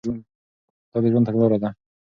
دا 0.93 0.97
د 1.03 1.05
ژوند 1.11 1.27
تګلاره 1.27 1.57
ده. 1.63 1.69